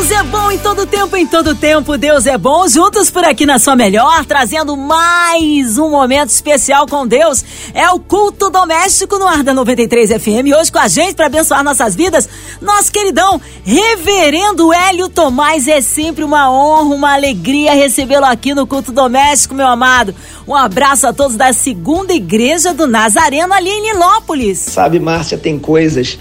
[0.00, 1.98] Deus é bom em todo tempo, em todo tempo.
[1.98, 2.66] Deus é bom.
[2.66, 7.44] Juntos por aqui na sua melhor, trazendo mais um momento especial com Deus.
[7.74, 10.56] É o culto doméstico no ar da 93 FM.
[10.58, 12.26] Hoje com a gente para abençoar nossas vidas,
[12.62, 15.68] nosso queridão Reverendo Hélio Tomás.
[15.68, 20.14] É sempre uma honra, uma alegria recebê-lo aqui no culto doméstico, meu amado.
[20.48, 24.60] Um abraço a todos da segunda igreja do Nazareno ali em Nilópolis.
[24.60, 26.18] Sabe, Márcia, tem coisas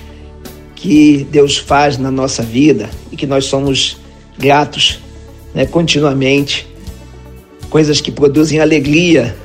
[0.82, 3.98] que Deus faz na nossa vida e que nós somos
[4.38, 5.00] gratos
[5.54, 6.68] né, continuamente,
[7.70, 9.36] coisas que produzem alegria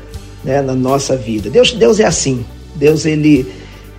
[0.44, 1.50] né, na nossa vida.
[1.50, 2.44] Deus, Deus é assim.
[2.76, 3.46] Deus ele,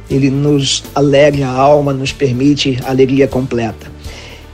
[0.10, 3.92] ele nos alegra a alma, nos permite alegria completa.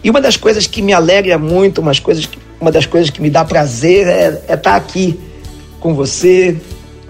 [0.03, 2.27] E uma das coisas que me alegra muito, umas coisas,
[2.59, 5.19] uma das coisas que me dá prazer é, é estar tá aqui
[5.79, 6.57] com você,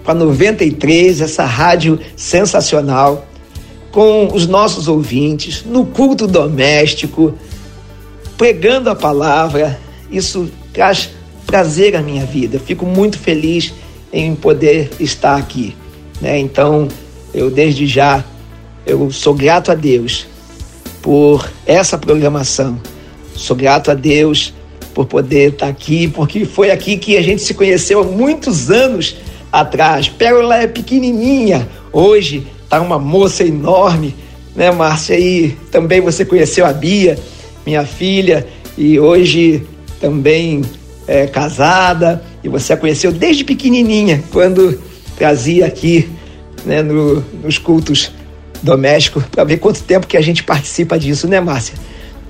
[0.04, 3.26] com a 93, essa rádio sensacional
[3.92, 7.34] com os nossos ouvintes, no culto doméstico,
[8.38, 9.78] pregando a palavra.
[10.10, 11.10] Isso traz
[11.46, 12.58] prazer à minha vida.
[12.58, 13.72] fico muito feliz
[14.10, 15.76] em poder estar aqui.
[16.20, 16.38] Né?
[16.38, 16.88] Então,
[17.34, 18.24] eu desde já,
[18.86, 20.26] eu sou grato a Deus
[21.02, 22.80] por essa programação.
[23.34, 24.54] Sou grato a Deus
[24.94, 29.16] por poder estar aqui, porque foi aqui que a gente se conheceu há muitos anos
[29.50, 30.08] atrás.
[30.08, 34.14] Pérola é pequenininha, hoje tá uma moça enorme,
[34.56, 35.18] né, Márcia?
[35.18, 37.18] E também você conheceu a Bia,
[37.66, 38.46] minha filha,
[38.78, 39.62] e hoje
[40.00, 40.62] também
[41.06, 44.80] é casada, e você a conheceu desde pequenininha, quando
[45.18, 46.08] trazia aqui
[46.64, 48.10] né, no, nos cultos
[48.62, 51.74] domésticos, para ver quanto tempo que a gente participa disso, né, Márcia?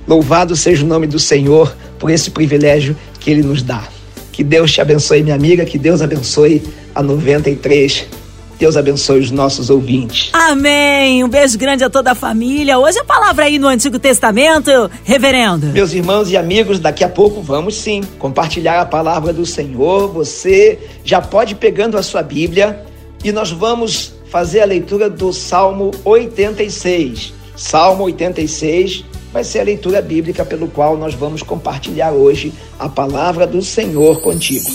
[0.05, 3.87] Louvado seja o nome do Senhor por esse privilégio que Ele nos dá.
[4.33, 6.61] Que Deus te abençoe, minha amiga, que Deus abençoe
[6.93, 8.22] a 93
[8.63, 10.29] Deus abençoe os nossos ouvintes.
[10.31, 11.21] Amém.
[11.21, 12.79] Um beijo grande a toda a família.
[12.79, 15.65] Hoje a palavra aí no Antigo Testamento, reverendo.
[15.65, 20.07] Meus irmãos e amigos, daqui a pouco vamos sim compartilhar a palavra do Senhor.
[20.13, 22.85] Você já pode ir pegando a sua Bíblia
[23.21, 27.33] e nós vamos fazer a leitura do Salmo 86.
[27.57, 33.45] Salmo 86 vai ser a leitura bíblica pelo qual nós vamos compartilhar hoje a palavra
[33.45, 34.69] do Senhor contigo.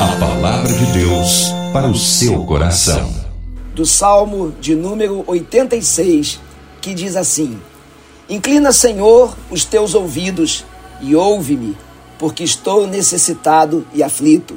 [0.00, 3.25] A palavra de Deus para o seu coração.
[3.76, 6.40] Do Salmo de número 86,
[6.80, 7.60] que diz assim:
[8.26, 10.64] Inclina, Senhor, os teus ouvidos
[10.98, 11.76] e ouve-me,
[12.18, 14.56] porque estou necessitado e aflito.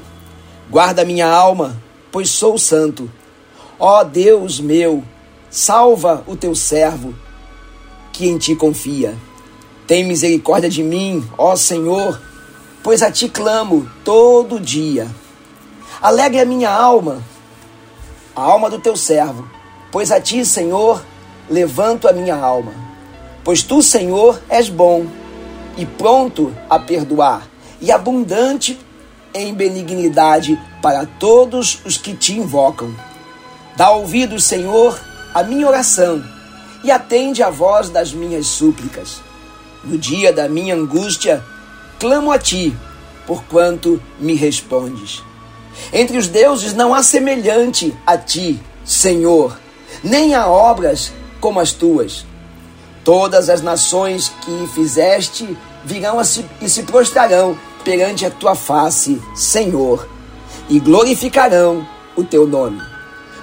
[0.70, 1.76] Guarda minha alma,
[2.10, 3.12] pois sou santo.
[3.78, 5.04] Ó Deus meu,
[5.50, 7.14] salva o teu servo,
[8.14, 9.18] que em ti confia.
[9.86, 12.22] Tem misericórdia de mim, ó Senhor,
[12.82, 15.14] pois a ti clamo todo dia.
[16.02, 17.22] Alegre a minha alma,
[18.40, 19.46] a alma do teu servo,
[19.92, 21.04] pois a ti, Senhor,
[21.50, 22.72] levanto a minha alma.
[23.44, 25.06] Pois tu, Senhor, és bom
[25.76, 27.46] e pronto a perdoar,
[27.82, 28.80] e abundante
[29.34, 32.96] em benignidade para todos os que te invocam.
[33.76, 34.98] Dá ouvidos, Senhor,
[35.34, 36.24] à minha oração
[36.82, 39.22] e atende a voz das minhas súplicas.
[39.84, 41.44] No dia da minha angústia,
[42.00, 42.74] clamo a ti,
[43.28, 45.29] porquanto me respondes.
[45.92, 49.60] Entre os deuses não há semelhante a ti, Senhor,
[50.04, 52.26] nem há obras como as tuas.
[53.04, 56.20] Todas as nações que fizeste virão
[56.62, 60.08] e se prostrarão perante a tua face, Senhor,
[60.70, 62.82] e glorificarão o teu nome.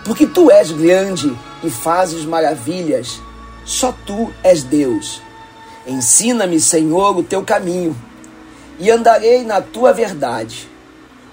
[0.04, 3.20] Porque tu és grande e fazes maravilhas,
[3.64, 5.20] só tu és Deus.
[5.84, 7.96] Ensina-me, Senhor, o teu caminho,
[8.78, 10.68] e andarei na tua verdade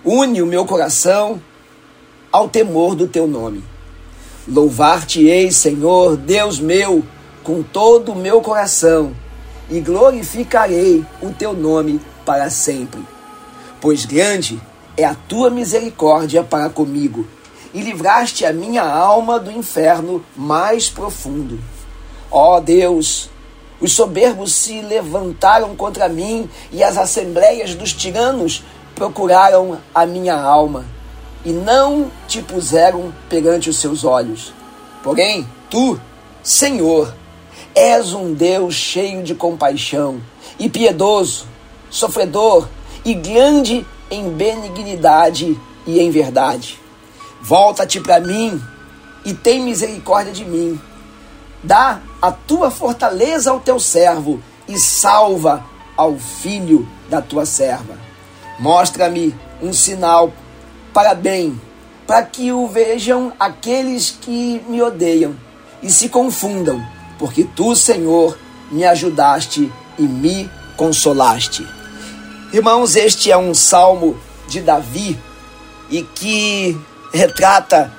[0.06, 1.42] Une o meu coração
[2.30, 3.64] ao temor do teu nome.
[4.46, 7.06] Louvar-te-ei, Senhor, Deus meu,
[7.42, 9.16] com todo o meu coração,
[9.70, 13.02] e glorificarei o teu nome para sempre.
[13.80, 14.62] Pois grande
[14.98, 17.26] é a tua misericórdia para comigo,
[17.74, 21.58] e livraste a minha alma do inferno mais profundo.
[22.30, 23.30] Ó Deus,
[23.80, 30.86] os soberbos se levantaram contra mim, e as assembleias dos tiranos procuraram a minha alma
[31.46, 34.54] e não te puseram perante os seus olhos.
[35.04, 36.00] Porém, tu,
[36.42, 37.14] Senhor,
[37.76, 40.22] és um Deus cheio de compaixão
[40.60, 41.46] e piedoso,
[41.90, 42.68] sofredor
[43.04, 46.80] e grande em benignidade e em verdade.
[47.42, 48.62] Volta-te para mim
[49.26, 50.80] e tem misericórdia de mim.
[51.62, 55.66] Dá a tua fortaleza ao teu servo e salva
[55.96, 57.98] ao filho da tua serva.
[58.64, 60.32] Mostra-me um sinal
[60.94, 61.60] para bem,
[62.08, 65.36] para que o vejam aqueles que me odeiam
[65.82, 66.82] e se confundam,
[67.20, 68.38] porque tu, Senhor,
[68.72, 69.70] me ajudaste
[70.00, 71.68] e me consolaste.
[72.54, 74.18] Irmãos, este é um salmo
[74.48, 75.20] de Davi
[75.90, 76.80] e que
[77.14, 77.92] retrata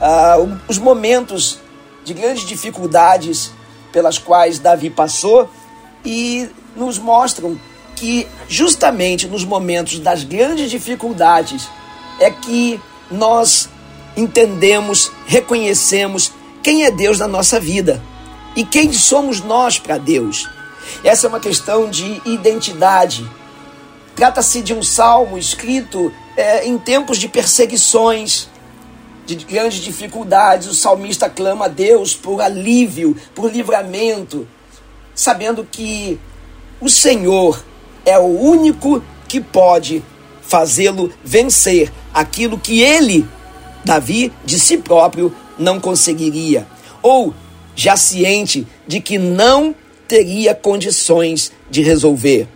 [0.00, 1.60] uh, os momentos
[2.04, 3.52] de grandes dificuldades
[3.92, 5.48] pelas quais Davi passou
[6.04, 7.56] e nos mostram
[8.02, 11.68] que justamente nos momentos das grandes dificuldades
[12.18, 13.68] é que nós
[14.16, 16.32] entendemos, reconhecemos
[16.64, 18.02] quem é Deus na nossa vida
[18.56, 20.50] e quem somos nós para Deus.
[21.04, 23.24] Essa é uma questão de identidade.
[24.16, 28.48] Trata-se de um salmo escrito é, em tempos de perseguições,
[29.24, 30.66] de grandes dificuldades.
[30.66, 34.44] O salmista clama a Deus por alívio, por livramento,
[35.14, 36.18] sabendo que
[36.80, 37.62] o Senhor
[38.04, 40.02] é o único que pode
[40.40, 43.26] fazê-lo vencer aquilo que ele,
[43.84, 46.66] Davi, de si próprio não conseguiria.
[47.02, 47.34] Ou
[47.74, 49.74] já ciente de que não
[50.06, 52.46] teria condições de resolver.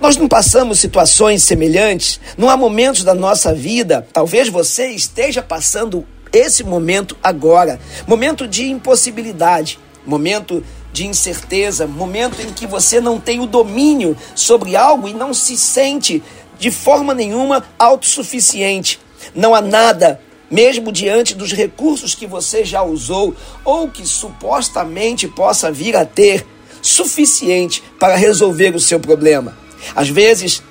[0.00, 6.06] Nós não passamos situações semelhantes, não há momentos da nossa vida, talvez você esteja passando
[6.32, 13.40] esse momento agora, momento de impossibilidade, momento de incerteza, momento em que você não tem
[13.40, 16.22] o domínio sobre algo e não se sente
[16.58, 18.98] de forma nenhuma autossuficiente.
[19.34, 20.20] Não há nada
[20.50, 26.46] mesmo diante dos recursos que você já usou ou que supostamente possa vir a ter,
[26.80, 29.56] suficiente para resolver o seu problema.
[29.94, 30.62] Às vezes,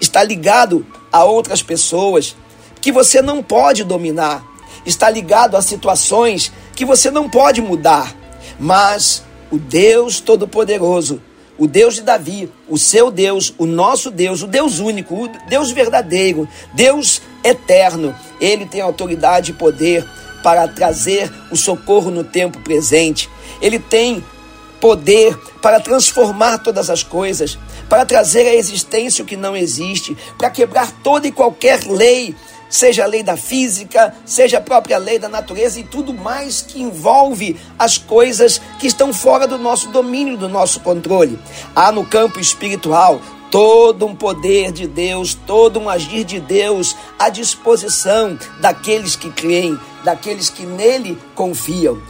[0.00, 2.36] está ligado a outras pessoas
[2.80, 4.44] que você não pode dominar,
[4.86, 8.14] está ligado a situações que você não pode mudar,
[8.58, 11.20] mas o Deus Todo-Poderoso,
[11.58, 15.72] o Deus de Davi, o seu Deus, o nosso Deus, o Deus único, o Deus
[15.72, 20.06] verdadeiro, Deus eterno, ele tem autoridade e poder
[20.42, 23.28] para trazer o socorro no tempo presente.
[23.60, 24.22] Ele tem
[24.80, 27.58] poder para transformar todas as coisas,
[27.88, 32.34] para trazer à existência o que não existe, para quebrar toda e qualquer lei,
[32.68, 36.82] seja a lei da física, seja a própria lei da natureza e tudo mais que
[36.82, 41.38] envolve as coisas que estão fora do nosso domínio, do nosso controle.
[41.74, 43.20] Há no campo espiritual
[43.50, 49.78] todo um poder de Deus, todo um agir de Deus à disposição daqueles que creem,
[50.04, 52.00] daqueles que nele confiam.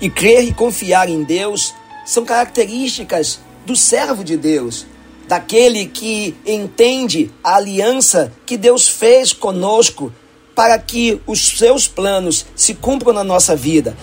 [0.00, 1.74] E crer e confiar em Deus
[2.04, 4.86] são características do servo de Deus,
[5.26, 10.12] daquele que entende a aliança que Deus fez conosco
[10.54, 13.96] para que os seus planos se cumpram na nossa vida.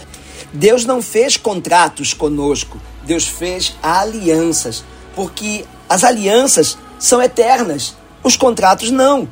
[0.54, 4.84] Deus não fez contratos conosco, Deus fez alianças,
[5.16, 9.28] porque as alianças são eternas, os contratos não.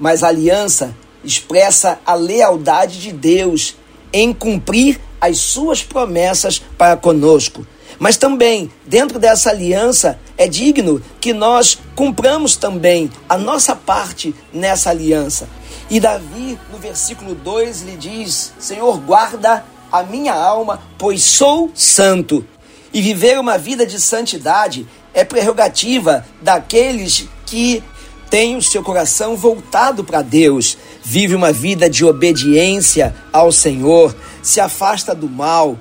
[0.00, 3.76] Mas a aliança expressa a lealdade de Deus
[4.12, 7.66] em cumprir as suas promessas para conosco.
[7.98, 14.90] Mas também, dentro dessa aliança, é digno que nós cumpramos também a nossa parte nessa
[14.90, 15.48] aliança.
[15.90, 22.46] E Davi, no versículo 2, lhe diz: Senhor, guarda a minha alma, pois sou santo.
[22.92, 27.82] E viver uma vida de santidade é prerrogativa daqueles que
[28.30, 34.60] têm o seu coração voltado para Deus, vive uma vida de obediência ao Senhor, se
[34.60, 35.78] afasta do mal,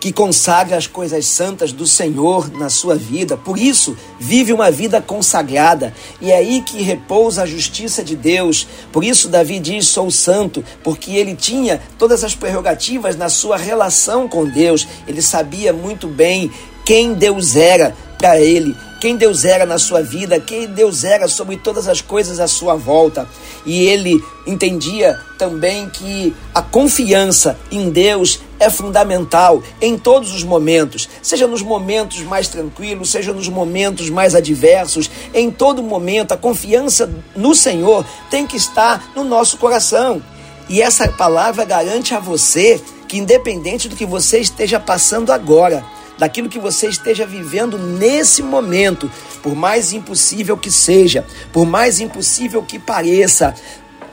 [0.00, 3.36] que consagra as coisas santas do Senhor na sua vida.
[3.36, 5.92] Por isso, vive uma vida consagrada.
[6.20, 8.66] E é aí que repousa a justiça de Deus.
[8.92, 14.28] Por isso, Davi diz: Sou santo, porque ele tinha todas as prerrogativas na sua relação
[14.28, 14.86] com Deus.
[15.06, 16.50] Ele sabia muito bem
[16.84, 21.56] quem Deus era para ele quem Deus era na sua vida, quem Deus era sobre
[21.56, 23.28] todas as coisas à sua volta.
[23.64, 31.08] E ele entendia também que a confiança em Deus é fundamental em todos os momentos,
[31.22, 37.08] seja nos momentos mais tranquilos, seja nos momentos mais adversos, em todo momento a confiança
[37.36, 40.20] no Senhor tem que estar no nosso coração.
[40.68, 45.82] E essa palavra garante a você que independente do que você esteja passando agora,
[46.18, 49.10] daquilo que você esteja vivendo nesse momento,
[49.42, 53.54] por mais impossível que seja, por mais impossível que pareça,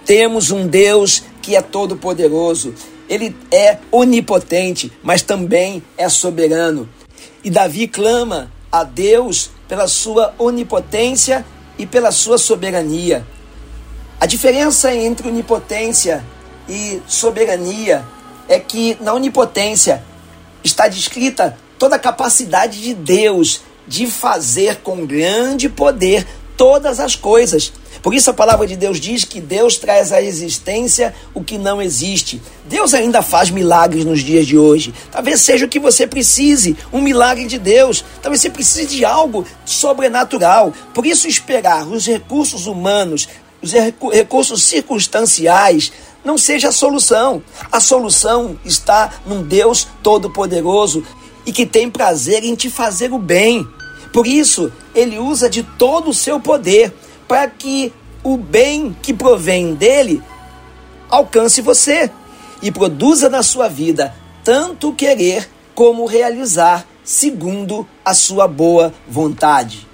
[0.06, 2.74] temos um Deus que é todo-poderoso.
[3.10, 6.88] Ele é onipotente, mas também é soberano.
[7.44, 11.46] E Davi clama a Deus pela sua onipotência
[11.78, 13.26] e pela sua soberania.
[14.20, 16.24] A diferença entre onipotência
[16.70, 18.06] e soberania
[18.48, 20.04] é que na onipotência
[20.64, 26.26] está descrita toda a capacidade de Deus de fazer com grande poder
[26.58, 27.72] todas as coisas.
[28.02, 31.82] Por isso a palavra de Deus diz que Deus traz à existência o que não
[31.82, 32.42] existe.
[32.66, 34.94] Deus ainda faz milagres nos dias de hoje.
[35.12, 38.06] Talvez seja o que você precise, um milagre de Deus.
[38.22, 40.72] Talvez você precise de algo sobrenatural.
[40.94, 43.28] Por isso esperar os recursos humanos,
[43.62, 45.92] os recursos circunstanciais
[46.24, 47.42] não seja a solução.
[47.72, 51.04] A solução está num Deus todo-poderoso
[51.46, 53.68] e que tem prazer em te fazer o bem.
[54.12, 56.94] Por isso, ele usa de todo o seu poder
[57.28, 60.22] para que o bem que provém dele
[61.10, 62.10] alcance você
[62.62, 69.88] e produza na sua vida tanto querer como realizar, segundo a sua boa vontade.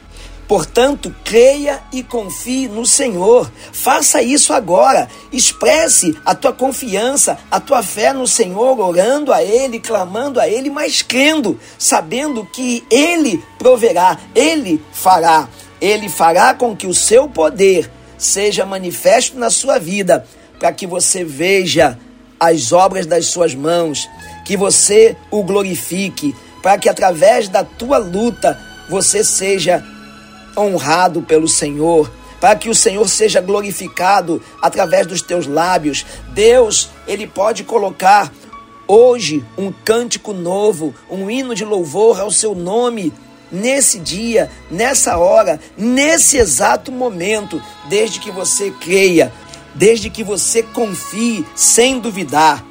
[0.52, 3.50] Portanto, creia e confie no Senhor.
[3.72, 5.08] Faça isso agora.
[5.32, 10.70] Expresse a tua confiança, a tua fé no Senhor, orando a Ele, clamando a Ele,
[10.70, 15.48] mas crendo, sabendo que Ele proverá, Ele fará.
[15.80, 20.28] Ele fará com que o seu poder seja manifesto na sua vida,
[20.60, 21.98] para que você veja
[22.38, 24.06] as obras das suas mãos,
[24.44, 29.82] que você o glorifique, para que através da tua luta você seja
[30.58, 36.06] honrado pelo Senhor, para que o Senhor seja glorificado através dos teus lábios.
[36.34, 38.32] Deus, ele pode colocar
[38.88, 43.14] hoje um cântico novo, um hino de louvor ao seu nome
[43.52, 49.32] nesse dia, nessa hora, nesse exato momento, desde que você creia,
[49.76, 52.66] desde que você confie sem duvidar.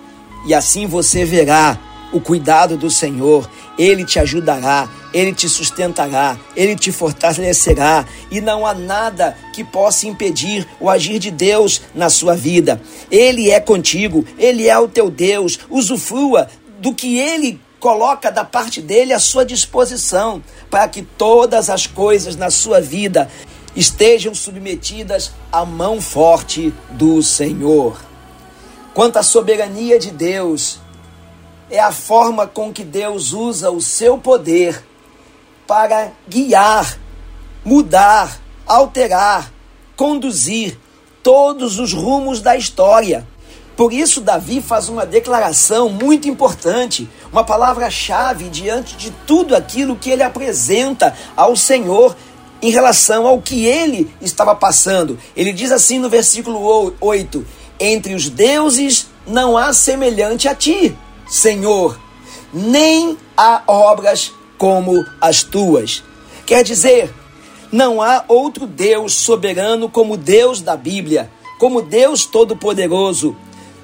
[0.46, 1.78] E assim você verá
[2.12, 3.48] o cuidado do Senhor,
[3.80, 10.06] ele te ajudará, ele te sustentará, ele te fortalecerá, e não há nada que possa
[10.06, 12.78] impedir o agir de Deus na sua vida.
[13.10, 16.46] Ele é contigo, ele é o teu Deus, usufrua
[16.78, 22.36] do que ele coloca da parte dele à sua disposição, para que todas as coisas
[22.36, 23.30] na sua vida
[23.74, 27.98] estejam submetidas à mão forte do Senhor.
[28.92, 30.80] Quanto à soberania de Deus,
[31.70, 34.84] é a forma com que Deus usa o seu poder
[35.66, 36.98] para guiar,
[37.64, 39.52] mudar, alterar,
[39.96, 40.76] conduzir
[41.22, 43.26] todos os rumos da história.
[43.76, 50.10] Por isso, Davi faz uma declaração muito importante, uma palavra-chave diante de tudo aquilo que
[50.10, 52.16] ele apresenta ao Senhor
[52.60, 55.18] em relação ao que ele estava passando.
[55.36, 57.46] Ele diz assim no versículo 8:
[57.78, 60.94] Entre os deuses não há semelhante a ti,
[61.30, 61.96] Senhor,
[62.52, 66.02] nem há obras como as tuas.
[66.44, 67.14] Quer dizer,
[67.70, 73.36] não há outro Deus soberano como Deus da Bíblia, como Deus Todo-Poderoso.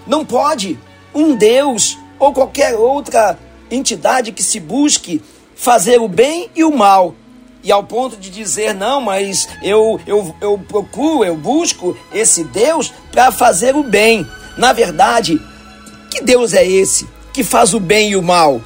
[0.09, 0.77] Não pode
[1.15, 3.39] um Deus ou qualquer outra
[3.71, 5.23] entidade que se busque
[5.55, 7.15] fazer o bem e o mal.
[7.63, 12.93] E ao ponto de dizer, não, mas eu, eu, eu procuro, eu busco esse Deus
[13.13, 14.27] para fazer o bem.
[14.59, 15.41] Na verdade,
[16.11, 18.63] que Deus é esse que faz o bem e o mal?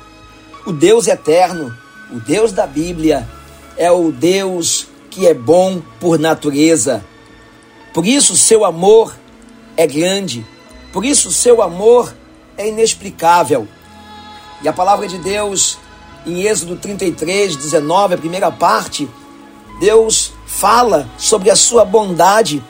[0.64, 1.76] O Deus eterno,
[2.12, 3.28] o Deus da Bíblia
[3.76, 7.04] é o Deus que é bom por natureza.
[7.92, 9.12] Por isso, seu amor
[9.76, 10.46] é grande.
[10.92, 12.14] Por isso, seu amor
[12.56, 13.66] é inexplicável.
[14.62, 15.76] E a palavra de Deus,
[16.24, 19.10] em Êxodo 33, 19, a primeira parte,
[19.80, 22.62] Deus fala sobre a sua bondade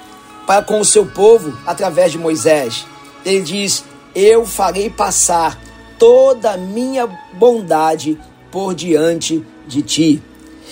[0.46, 2.86] para com o seu povo através de Moisés.
[3.22, 5.58] Ele diz: Eu farei passar
[6.00, 8.18] toda a minha bondade
[8.50, 10.22] por diante de ti.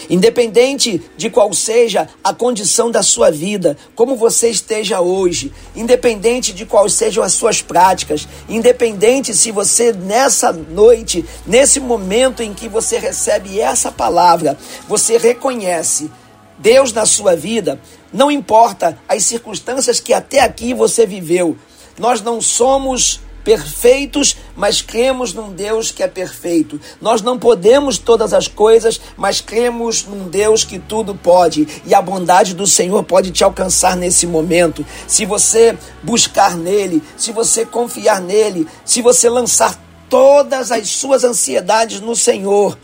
[0.09, 6.65] Independente de qual seja a condição da sua vida, como você esteja hoje, independente de
[6.65, 12.97] quais sejam as suas práticas, independente se você nessa noite, nesse momento em que você
[12.97, 14.57] recebe essa palavra,
[14.89, 16.11] você reconhece
[16.59, 17.79] Deus na sua vida,
[18.13, 21.55] não importa as circunstâncias que até aqui você viveu,
[21.99, 26.79] nós não somos perfeitos, mas cremos num Deus que é perfeito.
[27.01, 31.67] Nós não podemos todas as coisas, mas cremos num Deus que tudo pode.
[31.87, 34.85] E a bondade do Senhor pode te alcançar nesse momento.
[35.07, 42.03] Se você buscar nele, se você confiar nele, se você lançar todas as suas ansiedades
[42.03, 42.77] no Senhor.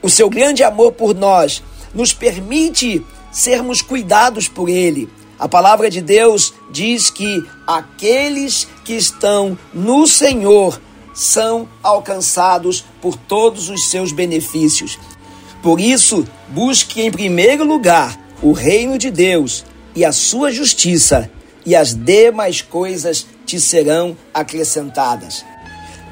[0.00, 1.60] O seu grande amor por nós
[1.92, 5.08] nos permite sermos cuidados por ele.
[5.42, 10.80] A palavra de Deus diz que aqueles que estão no Senhor
[11.12, 14.96] são alcançados por todos os seus benefícios.
[15.60, 19.64] Por isso, busque em primeiro lugar o reino de Deus
[19.96, 21.28] e a sua justiça,
[21.66, 25.44] e as demais coisas te serão acrescentadas.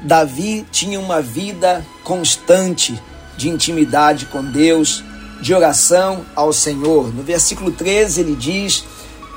[0.01, 3.01] Davi tinha uma vida constante
[3.37, 5.01] de intimidade com Deus,
[5.41, 7.13] de oração ao Senhor.
[7.15, 8.83] No versículo 13 ele diz: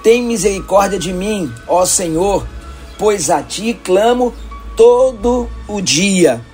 [0.05, 2.47] tem misericórdia de mim, ó Senhor,
[2.99, 4.35] pois a ti clamo
[4.77, 6.45] todo o dia.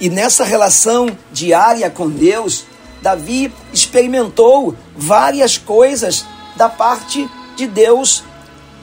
[0.00, 2.64] E nessa relação diária com Deus,
[3.02, 6.24] Davi experimentou várias coisas
[6.54, 8.22] da parte de Deus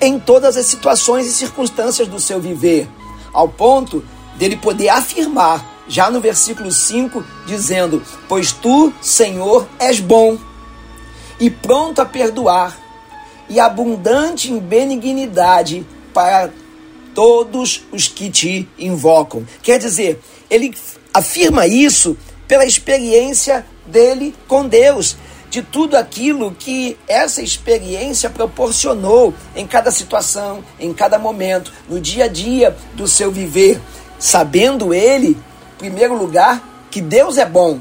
[0.02, 2.90] em todas as situações e circunstâncias do seu viver,
[3.32, 4.04] ao ponto
[4.36, 10.38] dele poder afirmar, já no versículo 5, dizendo: Pois tu, Senhor, és bom
[11.40, 12.83] e pronto a perdoar,
[13.54, 16.50] e abundante em benignidade para
[17.14, 19.46] todos os que te invocam.
[19.62, 20.20] Quer dizer,
[20.50, 20.74] ele
[21.14, 22.18] afirma isso
[22.48, 25.16] pela experiência dele com Deus,
[25.52, 32.26] de tudo aquilo que essa experiência proporcionou em cada situação, em cada momento, no dia
[32.26, 33.80] a dia do seu viver,
[34.18, 35.38] sabendo ele,
[35.76, 37.80] em primeiro lugar, que Deus é bom,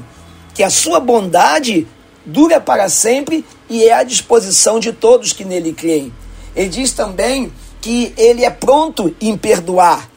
[0.53, 1.87] que a sua bondade
[2.25, 6.13] dura para sempre e é à disposição de todos que nele creem.
[6.55, 7.51] Ele diz também
[7.81, 10.09] que ele é pronto em perdoar.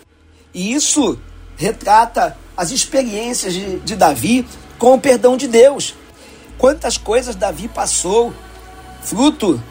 [0.55, 1.19] E isso
[1.57, 4.47] retrata as experiências de, de Davi
[4.79, 5.95] com o perdão de Deus.
[6.59, 8.33] Quantas coisas Davi passou,
[9.03, 9.63] fruto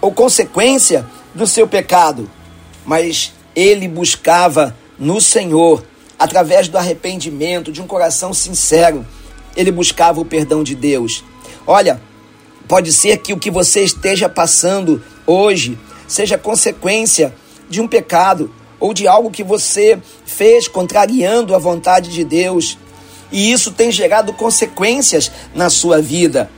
[0.00, 2.30] ou consequência do seu pecado,
[2.84, 5.84] mas ele buscava no Senhor,
[6.18, 9.06] através do arrependimento, de um coração sincero,
[9.56, 11.24] ele buscava o perdão de Deus.
[11.66, 12.00] Olha,
[12.68, 17.34] pode ser que o que você esteja passando hoje seja consequência
[17.68, 22.78] de um pecado ou de algo que você fez contrariando a vontade de Deus.
[23.30, 26.50] E isso tem gerado consequências na sua vida.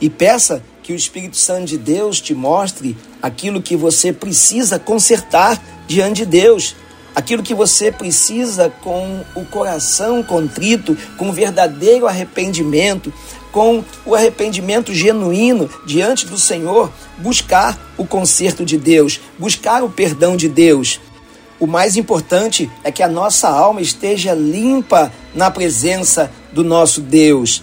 [0.00, 5.62] E peça que o Espírito Santo de Deus te mostre aquilo que você precisa consertar
[5.86, 6.74] diante de Deus.
[7.14, 13.12] Aquilo que você precisa com o coração contrito, com verdadeiro arrependimento,
[13.52, 20.36] com o arrependimento genuíno diante do Senhor, buscar o conserto de Deus, buscar o perdão
[20.36, 21.00] de Deus.
[21.58, 27.62] O mais importante é que a nossa alma esteja limpa na presença do nosso Deus,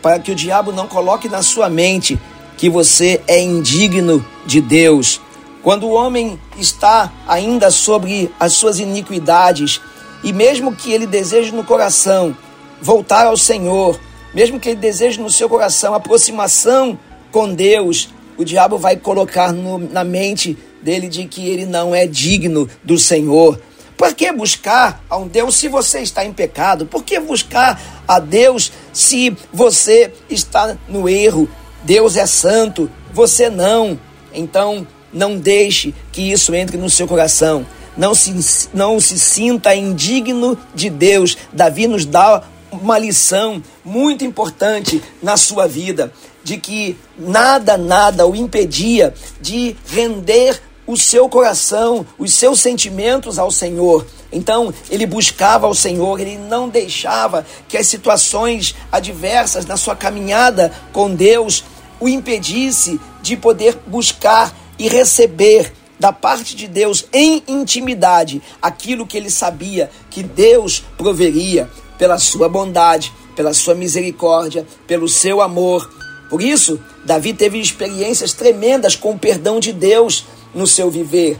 [0.00, 2.18] para que o diabo não coloque na sua mente
[2.56, 5.20] que você é indigno de Deus.
[5.62, 9.80] Quando o homem está ainda sobre as suas iniquidades,
[10.22, 12.36] e mesmo que ele deseje no coração
[12.80, 13.98] voltar ao Senhor,
[14.34, 16.98] mesmo que ele deseje no seu coração aproximação
[17.30, 22.06] com Deus, o diabo vai colocar no, na mente dele de que ele não é
[22.06, 23.60] digno do Senhor.
[23.96, 26.84] Por que buscar a um Deus se você está em pecado?
[26.84, 31.48] Por que buscar a Deus se você está no erro?
[31.84, 33.98] Deus é santo, você não.
[34.32, 37.64] Então, não deixe que isso entre no seu coração.
[37.96, 41.38] Não se, não se sinta indigno de Deus.
[41.52, 42.42] Davi nos dá
[42.82, 50.60] uma lição muito importante na sua vida, de que nada, nada o impedia de render
[50.86, 54.06] o seu coração, os seus sentimentos ao Senhor.
[54.30, 60.72] Então, ele buscava ao Senhor, ele não deixava que as situações adversas na sua caminhada
[60.92, 61.64] com Deus
[62.00, 69.16] o impedisse de poder buscar e receber da parte de Deus em intimidade aquilo que
[69.16, 75.88] ele sabia que Deus proveria pela sua bondade, pela sua misericórdia, pelo seu amor.
[76.30, 81.38] Por isso, Davi teve experiências tremendas com o perdão de Deus no seu viver.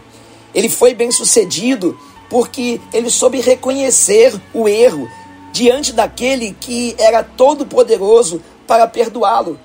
[0.55, 1.99] Ele foi bem sucedido
[2.31, 5.09] porque ele soube reconhecer o erro
[5.53, 9.59] diante daquele que era todo poderoso para perdoá-lo.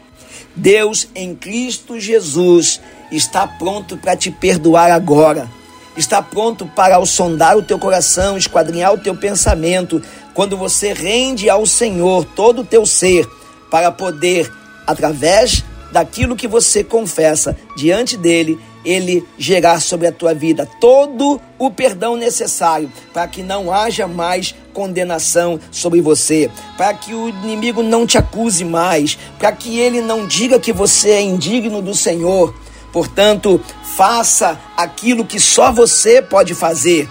[0.56, 5.50] Deus em Cristo Jesus está pronto para te perdoar agora.
[5.98, 10.02] Está pronto para sondar o teu coração, esquadrinhar o teu pensamento,
[10.40, 13.28] quando você rende ao Senhor todo o teu ser,
[13.70, 14.50] para poder,
[14.88, 21.70] através daquilo que você confessa diante dele, ele gerar sobre a tua vida todo o
[21.70, 28.08] perdão necessário para que não haja mais condenação sobre você, para que o inimigo não
[28.08, 32.56] te acuse mais, para que ele não diga que você é indigno do Senhor.
[32.94, 37.10] Portanto, faça aquilo que só você pode fazer.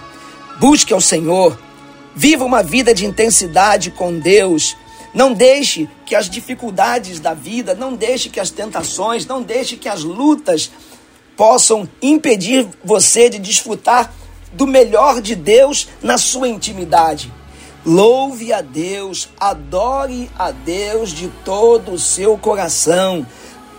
[0.59, 1.55] Busque ao Senhor,
[2.21, 4.75] Viva uma vida de intensidade com Deus.
[5.13, 9.87] Não deixe que as dificuldades da vida, não deixe que as tentações, não deixe que
[9.87, 10.69] as lutas
[11.37, 14.11] possam impedir você de desfrutar
[14.51, 17.31] do melhor de Deus na sua intimidade.
[17.85, 23.25] Louve a Deus, adore a Deus de todo o seu coração.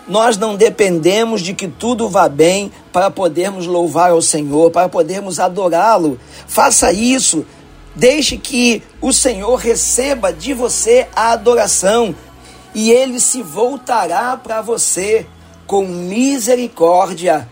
[0.08, 5.38] Nós não dependemos de que tudo vá bem para podermos louvar ao Senhor, para podermos
[5.38, 6.18] adorá-lo.
[6.48, 7.44] Faça isso
[7.94, 12.14] Deixe que o Senhor receba de você a adoração
[12.74, 15.26] e ele se voltará para você
[15.66, 17.48] com misericórdia.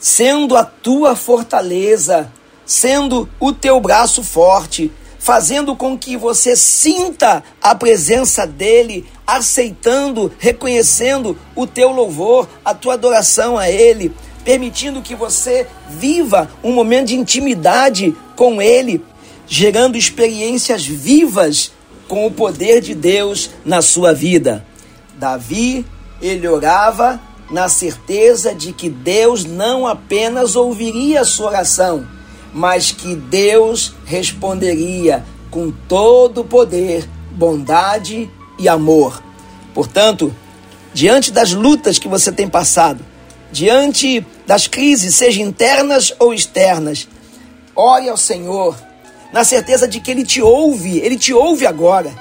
[0.00, 2.32] sendo a tua fortaleza,
[2.64, 11.36] sendo o teu braço forte, fazendo com que você sinta a presença dele, aceitando, reconhecendo
[11.56, 17.16] o teu louvor, a tua adoração a ele, permitindo que você viva um momento de
[17.16, 19.04] intimidade com ele,
[19.48, 21.72] gerando experiências vivas
[22.06, 24.64] com o poder de Deus na sua vida.
[25.18, 25.84] Davi,
[26.20, 32.06] ele orava na certeza de que Deus não apenas ouviria a sua oração,
[32.52, 39.22] mas que Deus responderia com todo o poder, bondade e amor.
[39.72, 40.34] Portanto,
[40.92, 43.04] diante das lutas que você tem passado,
[43.50, 47.08] diante das crises, seja internas ou externas,
[47.74, 48.76] ore ao Senhor,
[49.32, 52.12] na certeza de que Ele te ouve, Ele te ouve agora.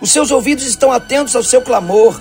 [0.00, 2.20] Os seus ouvidos estão atentos ao seu clamor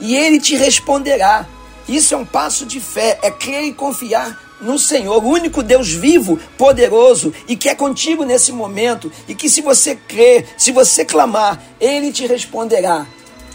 [0.00, 1.46] e Ele te responderá.
[1.88, 5.88] Isso é um passo de fé, é crer e confiar no Senhor, o único Deus
[5.88, 9.10] vivo, poderoso e que é contigo nesse momento.
[9.26, 13.06] E que se você crer, se você clamar, Ele te responderá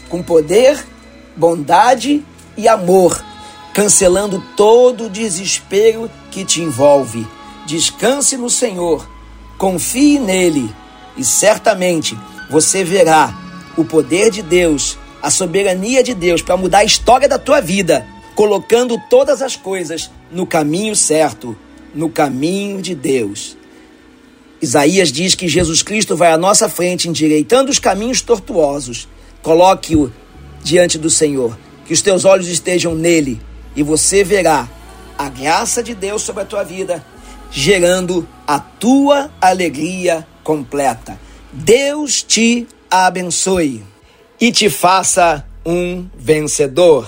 [0.08, 0.86] com poder,
[1.36, 2.24] bondade
[2.56, 3.22] e amor,
[3.72, 7.26] cancelando todo o desespero que te envolve.
[7.66, 9.08] Descanse no Senhor,
[9.58, 10.72] confie nele
[11.16, 12.16] e certamente
[12.48, 13.36] você verá
[13.76, 18.06] o poder de Deus, a soberania de Deus para mudar a história da tua vida
[18.38, 21.58] colocando todas as coisas no caminho certo,
[21.92, 23.56] no caminho de Deus.
[24.62, 29.08] Isaías diz que Jesus Cristo vai à nossa frente, endireitando os caminhos tortuosos.
[29.42, 30.12] Coloque-o
[30.62, 33.40] diante do Senhor, que os teus olhos estejam nele
[33.74, 34.68] e você verá
[35.18, 37.04] a graça de Deus sobre a tua vida,
[37.50, 41.18] gerando a tua alegria completa.
[41.52, 43.82] Deus te abençoe
[44.40, 47.06] e te faça um vencedor.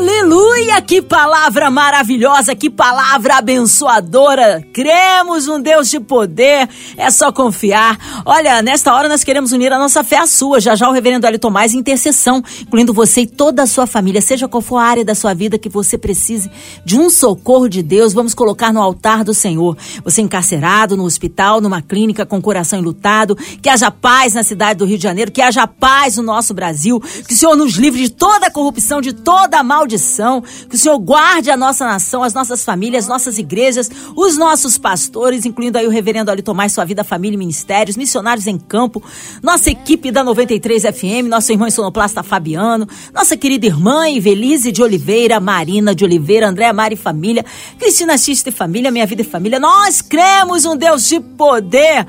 [0.00, 0.80] Aleluia!
[0.80, 4.66] Que palavra maravilhosa, que palavra abençoadora.
[4.72, 7.98] Cremos um Deus de poder, é só confiar.
[8.24, 10.58] Olha, nesta hora nós queremos unir a nossa fé à sua.
[10.58, 14.48] Já já o reverendo Hélio Tomás intercessão, incluindo você e toda a sua família, seja
[14.48, 16.50] qual for a área da sua vida que você precise
[16.82, 19.76] de um socorro de Deus, vamos colocar no altar do Senhor.
[20.02, 24.86] Você encarcerado no hospital, numa clínica com coração enlutado, que haja paz na cidade do
[24.86, 28.10] Rio de Janeiro, que haja paz no nosso Brasil, que o Senhor nos livre de
[28.10, 30.42] toda a corrupção, de toda a mal maldição.
[30.68, 35.44] Que o Senhor guarde a nossa nação, as nossas famílias, nossas igrejas, os nossos pastores,
[35.44, 39.02] incluindo aí o reverendo Ali Tomás, sua vida, família e ministérios, missionários em campo,
[39.42, 45.40] nossa equipe da 93 FM, nosso irmão sonoplasta Fabiano, nossa querida irmã Ivelise de Oliveira,
[45.40, 47.44] Marina de Oliveira, Andréa Mari Família,
[47.78, 49.58] Cristina Xista e Família, Minha Vida e Família.
[49.58, 52.06] Nós cremos um Deus de poder.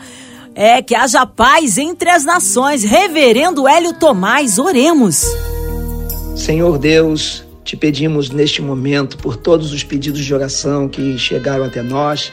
[0.53, 2.83] É que haja paz entre as nações.
[2.83, 5.23] Reverendo Hélio Tomás, oremos.
[6.35, 11.81] Senhor Deus, te pedimos neste momento por todos os pedidos de oração que chegaram até
[11.81, 12.29] nós,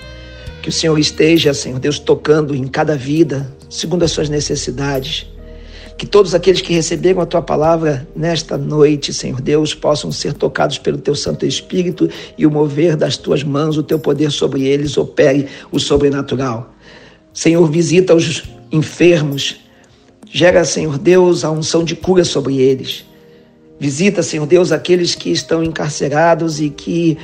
[0.61, 5.29] que o Senhor esteja, Senhor Deus, tocando em cada vida, segundo as suas necessidades.
[5.97, 10.77] Que todos aqueles que receberam a tua palavra nesta noite, Senhor Deus, possam ser tocados
[10.77, 14.99] pelo teu Santo Espírito e o mover das tuas mãos, o teu poder sobre eles
[14.99, 16.75] opere o sobrenatural.
[17.33, 19.55] Senhor, visita os enfermos,
[20.33, 23.07] gera, Senhor Deus, a unção de cura sobre eles.
[23.79, 27.17] Visita, Senhor Deus, aqueles que estão encarcerados e que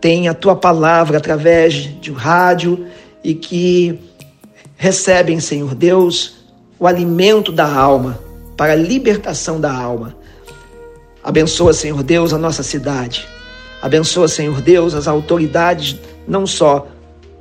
[0.00, 2.86] têm a tua palavra através de um rádio
[3.22, 3.98] e que
[4.76, 6.36] recebem, Senhor Deus,
[6.78, 8.18] o alimento da alma,
[8.56, 10.16] para a libertação da alma.
[11.22, 13.28] Abençoa, Senhor Deus, a nossa cidade.
[13.82, 16.88] Abençoa, Senhor Deus, as autoridades, não só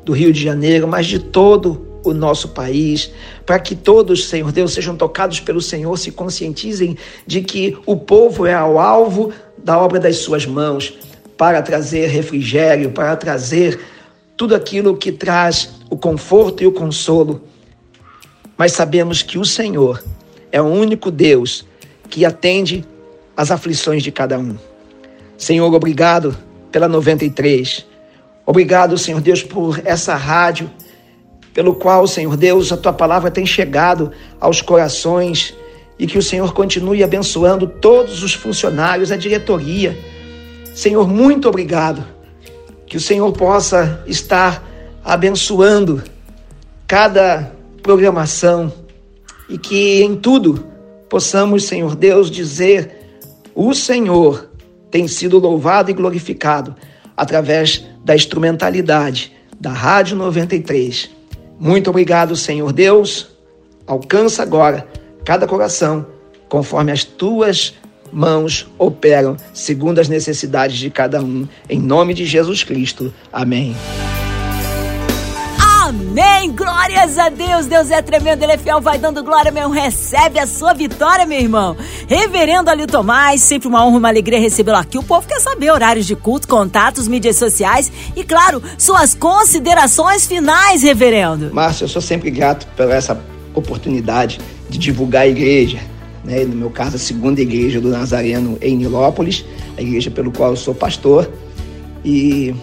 [0.03, 3.11] do Rio de Janeiro, mas de todo o nosso país,
[3.45, 8.45] para que todos, Senhor Deus, sejam tocados pelo Senhor, se conscientizem de que o povo
[8.45, 10.93] é o alvo da obra das suas mãos,
[11.37, 13.79] para trazer refrigério, para trazer
[14.35, 17.43] tudo aquilo que traz o conforto e o consolo.
[18.57, 20.03] Mas sabemos que o Senhor
[20.51, 21.65] é o único Deus
[22.09, 22.83] que atende
[23.35, 24.55] às aflições de cada um.
[25.37, 26.35] Senhor, obrigado
[26.71, 27.85] pela 93.
[28.45, 30.71] Obrigado, Senhor Deus, por essa rádio
[31.57, 35.55] pelo qual, Senhor Deus, a tua palavra tem chegado aos corações
[35.97, 39.97] e que o Senhor continue abençoando todos os funcionários, a diretoria.
[40.75, 42.05] Senhor, muito obrigado.
[42.85, 44.63] Que o Senhor possa estar
[45.03, 46.03] abençoando
[46.85, 48.71] cada programação
[49.49, 50.63] e que em tudo
[51.09, 53.17] possamos, Senhor Deus, dizer:
[53.55, 54.47] o Senhor
[54.91, 56.75] tem sido louvado e glorificado
[57.17, 61.16] através da instrumentalidade da Rádio 93
[61.59, 63.29] muito obrigado, Senhor Deus.
[63.85, 64.87] Alcança agora
[65.23, 66.05] cada coração
[66.49, 67.73] conforme as tuas
[68.11, 71.47] mãos operam segundo as necessidades de cada um.
[71.69, 73.13] Em nome de Jesus Cristo.
[73.31, 73.75] Amém.
[75.87, 76.51] Amém!
[76.51, 77.65] Glórias a Deus!
[77.65, 79.71] Deus é tremendo, Ele é fiel, vai dando glória mesmo.
[79.71, 81.77] Recebe a sua vitória, meu irmão.
[82.09, 84.97] Reverendo Ali Tomás, sempre uma honra, uma alegria recebê-lo aqui.
[84.97, 90.83] O povo quer saber horários de culto, contatos, mídias sociais e, claro, suas considerações finais,
[90.83, 91.53] reverendo.
[91.53, 93.17] Márcio, eu sou sempre grato pela essa
[93.55, 95.79] oportunidade de divulgar a igreja.
[96.21, 96.43] Né?
[96.43, 99.45] No meu caso, a segunda igreja do Nazareno em Nilópolis,
[99.77, 101.31] a igreja pelo qual eu sou pastor.
[102.03, 102.53] E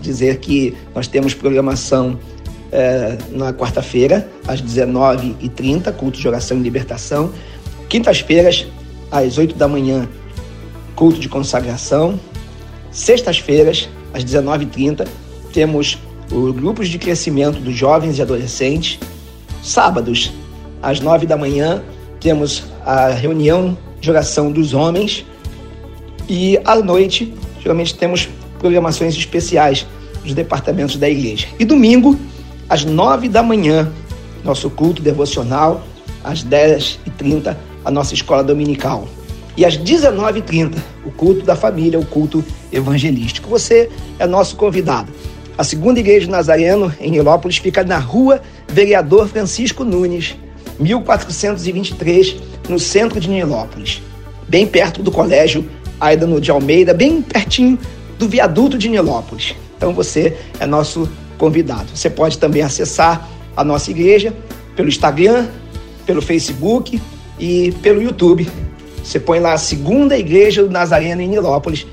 [0.00, 2.18] dizer que nós temos programação
[2.72, 7.32] é, na quarta-feira, às 19h30, culto de oração e libertação.
[7.88, 8.66] Quintas-feiras,
[9.10, 10.08] às 8 da manhã,
[10.94, 12.18] culto de consagração.
[12.90, 15.06] Sextas-feiras, às 19h30,
[15.52, 15.98] temos
[16.30, 18.98] os grupos de crescimento dos jovens e adolescentes.
[19.62, 20.32] Sábados,
[20.82, 21.82] às 9 da manhã,
[22.20, 25.24] temos a reunião de oração dos homens.
[26.28, 28.28] E à noite, geralmente temos
[28.58, 29.86] programações especiais
[30.22, 31.48] dos departamentos da igreja.
[31.58, 32.18] E domingo,
[32.70, 33.90] às nove da manhã,
[34.44, 35.82] nosso culto devocional,
[36.22, 39.08] às dez e trinta, a nossa escola dominical.
[39.56, 43.50] E às 19h30, o culto da família, o culto evangelístico.
[43.50, 45.10] Você é nosso convidado.
[45.58, 50.36] A segunda igreja Nazareno, em Nilópolis, fica na rua Vereador Francisco Nunes,
[50.78, 52.36] 1423,
[52.68, 54.00] no centro de Nilópolis,
[54.48, 55.68] bem perto do colégio
[56.00, 57.76] Aidano de Almeida, bem pertinho
[58.16, 59.56] do viaduto de Nilópolis.
[59.76, 61.88] Então você é nosso convidado.
[61.94, 63.26] Você pode também acessar
[63.56, 64.36] a nossa igreja
[64.76, 65.48] pelo Instagram,
[66.04, 67.00] pelo Facebook
[67.38, 68.46] e pelo YouTube.
[69.02, 71.86] Você põe lá a Segunda Igreja do Nazareno em Nilópolis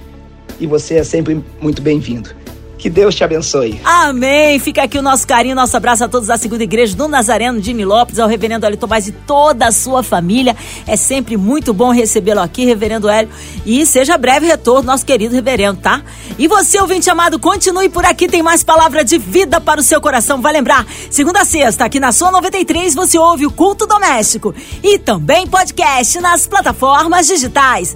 [0.59, 2.35] e você é sempre muito bem-vindo.
[2.77, 3.81] Que Deus te abençoe.
[3.83, 4.59] Amém.
[4.59, 7.73] Fica aqui o nosso carinho, nosso abraço a todos da Segunda Igreja do Nazareno de
[7.73, 10.55] Nilópolis, ao Reverendo Hélio Tomás e toda a sua família.
[10.85, 13.29] É sempre muito bom recebê-lo aqui, Reverendo Hélio.
[13.65, 16.03] E seja breve retorno, nosso querido Reverendo, tá?
[16.37, 19.99] E você, ouvinte amado, continue por aqui, tem mais palavra de vida para o seu
[19.99, 20.39] coração.
[20.39, 24.53] Vai lembrar, segunda a sexta, aqui na sua 93, você ouve o Culto Doméstico.
[24.83, 27.95] E também podcast nas plataformas digitais.